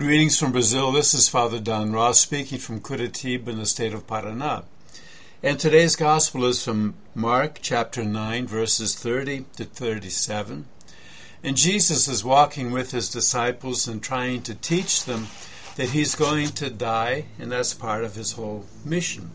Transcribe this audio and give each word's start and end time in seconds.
Greetings 0.00 0.38
from 0.38 0.52
Brazil. 0.52 0.92
This 0.92 1.12
is 1.12 1.28
Father 1.28 1.60
Don 1.60 1.92
Roth 1.92 2.16
speaking 2.16 2.56
from 2.56 2.80
Curitiba 2.80 3.48
in 3.48 3.58
the 3.58 3.66
state 3.66 3.92
of 3.92 4.06
Paraná. 4.06 4.64
And 5.42 5.60
today's 5.60 5.94
gospel 5.94 6.46
is 6.46 6.64
from 6.64 6.94
Mark 7.14 7.58
chapter 7.60 8.02
9, 8.02 8.46
verses 8.46 8.94
30 8.94 9.44
to 9.56 9.66
37. 9.66 10.64
And 11.44 11.54
Jesus 11.54 12.08
is 12.08 12.24
walking 12.24 12.70
with 12.70 12.92
his 12.92 13.10
disciples 13.10 13.86
and 13.86 14.02
trying 14.02 14.40
to 14.44 14.54
teach 14.54 15.04
them 15.04 15.26
that 15.76 15.90
he's 15.90 16.14
going 16.14 16.48
to 16.52 16.70
die, 16.70 17.26
and 17.38 17.52
that's 17.52 17.74
part 17.74 18.02
of 18.02 18.14
his 18.14 18.32
whole 18.32 18.64
mission. 18.82 19.32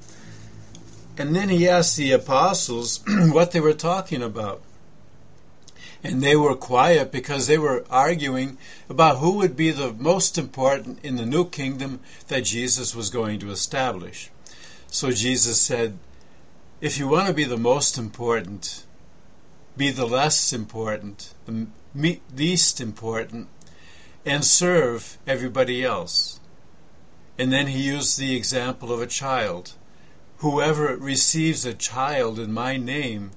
And 1.16 1.36
then 1.36 1.50
he 1.50 1.70
asked 1.70 1.96
the 1.96 2.12
apostles 2.12 3.04
what 3.08 3.52
they 3.52 3.60
were 3.60 3.74
talking 3.74 4.24
about 4.24 4.64
and 6.06 6.22
they 6.22 6.36
were 6.36 6.56
quiet 6.56 7.12
because 7.12 7.48
they 7.48 7.58
were 7.58 7.84
arguing 7.90 8.58
about 8.88 9.18
who 9.18 9.32
would 9.38 9.56
be 9.56 9.72
the 9.72 9.92
most 9.94 10.38
important 10.38 11.04
in 11.04 11.16
the 11.16 11.26
new 11.26 11.50
kingdom 11.50 12.00
that 12.28 12.46
Jesus 12.46 12.96
was 12.96 13.10
going 13.10 13.40
to 13.40 13.50
establish. 13.50 14.30
So 14.88 15.12
Jesus 15.12 15.60
said, 15.60 15.98
If 16.80 17.00
you 17.00 17.08
want 17.08 17.28
to 17.28 17.34
be 17.34 17.44
the 17.44 17.58
most 17.58 17.98
important, 17.98 18.86
be 19.76 19.90
the 19.90 20.06
less 20.06 20.54
important, 20.54 21.34
the 21.46 21.68
least 22.36 22.80
important, 22.80 23.48
and 24.26 24.46
serve 24.46 25.18
everybody 25.26 25.84
else. 25.84 26.40
And 27.38 27.52
then 27.52 27.68
he 27.68 27.82
used 27.82 28.18
the 28.18 28.36
example 28.36 28.94
of 28.94 29.02
a 29.02 29.08
child. 29.08 29.74
Whoever 30.38 30.96
receives 30.96 31.66
a 31.66 31.74
child 31.74 32.40
in 32.40 32.54
my 32.54 32.78
name 32.78 33.32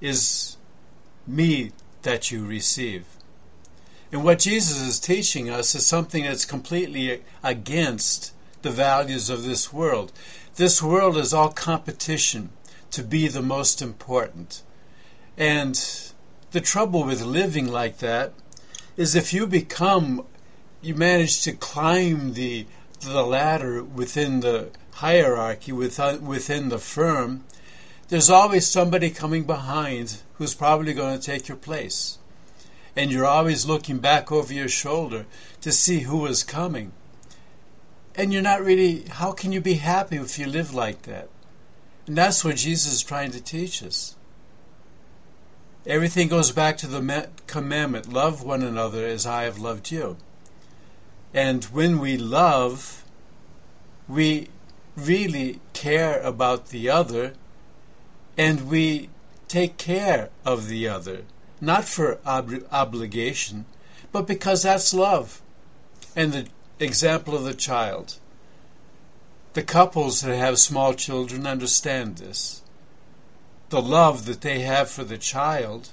is 0.00 0.58
me 1.26 1.72
that 2.02 2.30
you 2.30 2.44
receive. 2.44 3.06
And 4.12 4.22
what 4.22 4.38
Jesus 4.38 4.80
is 4.80 5.00
teaching 5.00 5.50
us 5.50 5.74
is 5.74 5.86
something 5.86 6.24
that's 6.24 6.44
completely 6.44 7.22
against 7.42 8.32
the 8.62 8.70
values 8.70 9.28
of 9.28 9.44
this 9.44 9.72
world. 9.72 10.12
This 10.56 10.82
world 10.82 11.16
is 11.16 11.34
all 11.34 11.50
competition 11.50 12.50
to 12.92 13.02
be 13.02 13.26
the 13.26 13.42
most 13.42 13.82
important. 13.82 14.62
And 15.36 15.74
the 16.52 16.60
trouble 16.60 17.02
with 17.04 17.22
living 17.22 17.66
like 17.66 17.98
that 17.98 18.32
is 18.96 19.16
if 19.16 19.32
you 19.32 19.46
become, 19.46 20.24
you 20.80 20.94
manage 20.94 21.42
to 21.42 21.52
climb 21.52 22.34
the, 22.34 22.66
the 23.00 23.24
ladder 23.24 23.82
within 23.82 24.40
the 24.40 24.68
hierarchy, 24.92 25.72
within, 25.72 26.04
uh, 26.04 26.18
within 26.20 26.68
the 26.68 26.78
firm, 26.78 27.44
there's 28.08 28.30
always 28.30 28.66
somebody 28.66 29.10
coming 29.10 29.44
behind 29.44 30.18
who's 30.34 30.54
probably 30.54 30.92
going 30.92 31.18
to 31.18 31.24
take 31.24 31.48
your 31.48 31.56
place. 31.56 32.18
And 32.96 33.10
you're 33.10 33.26
always 33.26 33.66
looking 33.66 33.98
back 33.98 34.30
over 34.30 34.52
your 34.52 34.68
shoulder 34.68 35.26
to 35.62 35.72
see 35.72 36.00
who 36.00 36.26
is 36.26 36.44
coming. 36.44 36.92
And 38.14 38.32
you're 38.32 38.42
not 38.42 38.62
really, 38.62 39.04
how 39.08 39.32
can 39.32 39.52
you 39.52 39.60
be 39.60 39.74
happy 39.74 40.16
if 40.16 40.38
you 40.38 40.46
live 40.46 40.72
like 40.72 41.02
that? 41.02 41.28
And 42.06 42.16
that's 42.16 42.44
what 42.44 42.56
Jesus 42.56 42.92
is 42.92 43.02
trying 43.02 43.32
to 43.32 43.40
teach 43.40 43.82
us. 43.82 44.14
Everything 45.86 46.28
goes 46.28 46.52
back 46.52 46.76
to 46.78 46.86
the 46.86 47.28
commandment 47.46 48.12
love 48.12 48.42
one 48.42 48.62
another 48.62 49.06
as 49.06 49.26
I 49.26 49.42
have 49.42 49.58
loved 49.58 49.90
you. 49.90 50.16
And 51.32 51.64
when 51.64 51.98
we 51.98 52.16
love, 52.16 53.04
we 54.06 54.48
really 54.96 55.60
care 55.72 56.20
about 56.22 56.68
the 56.68 56.88
other 56.88 57.34
and 58.36 58.68
we 58.68 59.08
take 59.48 59.76
care 59.76 60.30
of 60.44 60.68
the 60.68 60.88
other, 60.88 61.22
not 61.60 61.84
for 61.84 62.18
ob- 62.26 62.66
obligation, 62.72 63.64
but 64.12 64.26
because 64.26 64.62
that's 64.62 64.94
love. 64.94 65.40
And 66.16 66.32
the 66.32 66.46
example 66.78 67.36
of 67.36 67.44
the 67.44 67.54
child. 67.54 68.16
The 69.54 69.62
couples 69.62 70.20
that 70.22 70.36
have 70.36 70.58
small 70.58 70.94
children 70.94 71.46
understand 71.46 72.18
this. 72.18 72.62
The 73.70 73.82
love 73.82 74.26
that 74.26 74.40
they 74.40 74.60
have 74.60 74.90
for 74.90 75.04
the 75.04 75.18
child 75.18 75.88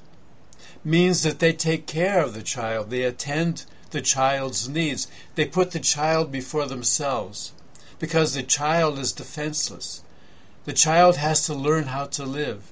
means 0.84 1.24
that 1.24 1.40
they 1.40 1.53
take 1.53 1.85
care 1.85 2.24
of 2.24 2.34
the 2.34 2.41
child, 2.41 2.90
they 2.90 3.03
attend 3.03 3.66
the 3.91 4.01
child's 4.01 4.68
needs, 4.68 5.07
they 5.35 5.46
put 5.46 5.72
the 5.72 5.80
child 5.80 6.31
before 6.31 6.66
themselves 6.66 7.53
because 8.00 8.34
the 8.34 8.44
child 8.44 8.97
is 8.97 9.12
defenseless. 9.12 10.01
The 10.66 10.74
child 10.74 11.18
has 11.18 11.46
to 11.48 11.54
learn 11.54 11.86
how 11.86 12.06
to 12.06 12.26
live. 12.26 12.72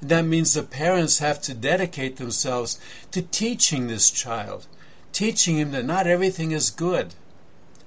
And 0.00 0.10
that 0.10 0.24
means 0.24 0.54
the 0.54 0.62
parents 0.62 1.18
have 1.18 1.42
to 1.42 1.54
dedicate 1.54 2.16
themselves 2.16 2.80
to 3.10 3.22
teaching 3.22 3.86
this 3.86 4.10
child, 4.10 4.66
teaching 5.12 5.58
him 5.58 5.72
that 5.72 5.84
not 5.84 6.06
everything 6.06 6.52
is 6.52 6.70
good. 6.70 7.14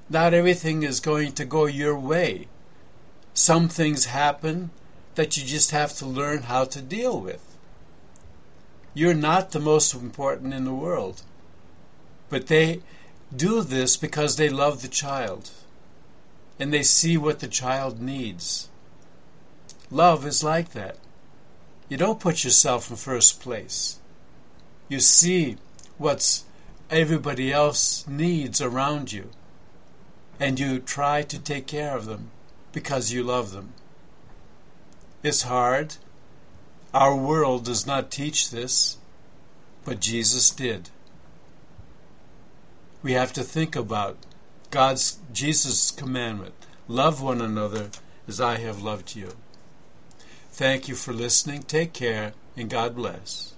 Not 0.09 0.34
everything 0.34 0.84
is 0.84 1.00
going 1.00 1.31
to 1.34 1.46
go 1.46 1.66
your 1.66 1.97
way. 1.97 2.47
Some 3.34 3.69
things 3.69 4.06
happen 4.06 4.72
that 5.16 5.38
you 5.38 5.46
just 5.46 5.72
have 5.72 5.94
to 5.97 6.06
learn 6.06 6.44
how 6.44 6.66
to 6.66 6.81
deal 6.81 7.19
with. 7.19 7.58
You're 8.94 9.13
not 9.13 9.52
the 9.52 9.59
most 9.59 9.94
important 9.94 10.53
in 10.53 10.66
the 10.66 10.73
world. 10.73 11.23
But 12.29 12.47
they 12.47 12.81
do 13.34 13.62
this 13.62 13.96
because 13.97 14.35
they 14.35 14.50
love 14.50 14.81
the 14.81 14.88
child 14.88 15.52
and 16.59 16.73
they 16.73 16.84
see 16.84 17.18
what 17.18 17.40
the 17.40 17.47
child 17.47 18.02
needs. 18.02 18.69
Love 19.91 20.25
is 20.25 20.41
like 20.41 20.72
that. 20.72 20.96
You 21.90 21.97
don't 21.97 22.22
put 22.22 22.46
yourself 22.46 22.90
in 22.90 22.96
first 22.96 23.41
place. 23.41 24.00
You 24.88 25.02
see 25.02 25.57
what 25.97 26.44
everybody 26.90 27.52
else 27.52 28.07
needs 28.07 28.62
around 28.62 29.12
you, 29.12 29.29
and 30.40 30.57
you 30.57 30.79
try 30.79 31.24
to 31.24 31.38
take 31.38 31.68
care 31.68 31.96
of 31.97 32.06
them 32.06 32.31
because 32.72 33.12
you 33.12 33.22
love 33.22 33.52
them. 33.52 33.74
It's 35.24 35.41
hard. 35.41 35.97
Our 36.94 37.16
world 37.16 37.66
does 37.66 37.85
not 37.85 38.12
teach 38.12 38.50
this, 38.50 38.97
but 39.84 40.00
Jesus 40.00 40.52
did. 40.52 40.90
We 43.03 43.12
have 43.12 43.34
to 43.34 43.44
think 43.44 43.75
about 43.75 44.18
God's 44.69 45.19
Jesus' 45.34 45.91
commandment 45.91 46.53
love 46.88 47.22
one 47.22 47.41
another 47.41 47.90
as 48.28 48.40
I 48.40 48.58
have 48.58 48.81
loved 48.81 49.16
you. 49.16 49.34
Thank 50.51 50.88
you 50.88 50.95
for 50.95 51.13
listening. 51.13 51.63
Take 51.63 51.94
care, 51.94 52.34
and 52.56 52.69
God 52.69 52.95
bless. 52.95 53.50